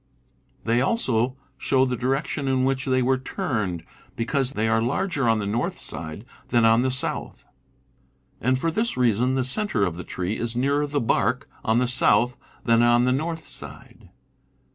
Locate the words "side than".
5.79-6.65